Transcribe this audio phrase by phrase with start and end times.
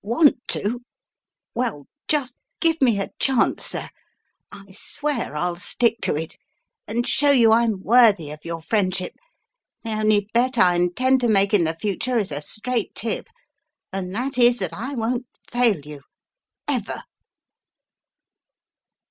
[0.03, 0.79] "Want to?
[1.53, 3.89] Well, just give me a chance, sir.
[4.51, 6.37] I swear I'll stick to it,
[6.87, 9.13] and show you I'm worthy of your friend ship.
[9.83, 13.27] The only bet I intend to make in the future is a straight tip,
[13.93, 16.01] and that is that I won't fail you—
[16.67, 17.03] ever!"